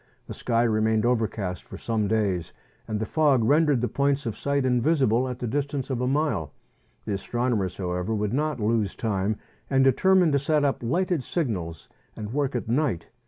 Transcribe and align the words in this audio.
The 0.25 0.33
sky 0.33 0.63
remained 0.63 1.05
overcast 1.05 1.63
for 1.63 1.77
some 1.77 2.07
days, 2.07 2.53
and 2.87 2.99
the 2.99 3.05
fog 3.05 3.43
rendered 3.43 3.81
the 3.81 3.87
points 3.87 4.25
of 4.25 4.35
sight 4.35 4.65
invisible 4.65 5.29
at 5.29 5.37
the 5.37 5.45
distance 5.45 5.91
of 5.91 6.01
a 6.01 6.07
mile. 6.07 6.53
The 7.05 7.13
astronomers, 7.13 7.77
however, 7.77 8.15
would 8.15 8.33
not 8.33 8.59
lose 8.59 8.95
time, 8.95 9.35
and 9.69 9.83
determined 9.83 10.31
to 10.31 10.39
set 10.39 10.65
up 10.65 10.81
lighted 10.81 11.23
signals 11.23 11.87
and 12.15 12.33
work 12.33 12.55
at 12.55 12.67
night. 12.67 13.11